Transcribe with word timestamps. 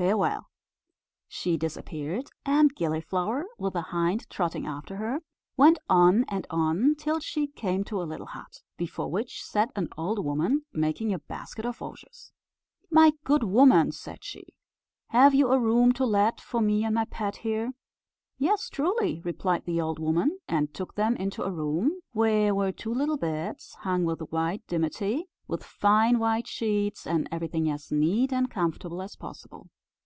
Farewell." 0.00 0.46
She 1.26 1.56
disappeared, 1.56 2.30
and 2.46 2.72
Gilliflower, 2.76 3.46
with 3.58 3.72
the 3.72 3.80
hind 3.90 4.30
trotting 4.30 4.64
after 4.64 4.94
her, 4.94 5.22
went 5.56 5.80
on 5.90 6.24
and 6.28 6.46
on, 6.50 6.94
till 6.96 7.18
she 7.18 7.48
came 7.48 7.82
to 7.82 8.00
a 8.00 8.06
little 8.06 8.26
hut, 8.28 8.62
before 8.76 9.10
which 9.10 9.42
sat 9.42 9.72
an 9.74 9.88
old 9.98 10.24
woman, 10.24 10.64
making 10.72 11.12
a 11.12 11.18
basket 11.18 11.66
of 11.66 11.82
osiers. 11.82 12.30
"My 12.92 13.10
good 13.24 13.42
woman," 13.42 13.90
said 13.90 14.22
she, 14.22 14.44
"have 15.08 15.34
you 15.34 15.48
a 15.50 15.58
room 15.58 15.90
to 15.94 16.06
let, 16.06 16.40
for 16.40 16.60
me 16.60 16.84
and 16.84 16.94
my 16.94 17.06
pet 17.06 17.38
here?" 17.38 17.72
"Yes, 18.38 18.68
truly," 18.68 19.20
replied 19.24 19.64
the 19.64 19.80
old 19.80 19.98
woman; 19.98 20.38
and 20.46 20.72
took 20.72 20.94
them 20.94 21.16
into 21.16 21.42
a 21.42 21.50
room 21.50 21.98
where 22.12 22.54
were 22.54 22.70
two 22.70 22.94
little 22.94 23.16
beds, 23.18 23.74
hung 23.80 24.04
with 24.04 24.20
white 24.30 24.64
dimity, 24.68 25.26
with 25.48 25.64
fine 25.64 26.20
white 26.20 26.46
sheets, 26.46 27.04
and 27.04 27.28
everything 27.32 27.68
as 27.68 27.90
neat 27.90 28.32
and 28.32 28.48
comfortable 28.48 29.02
as 29.02 29.16
possible. 29.16 29.66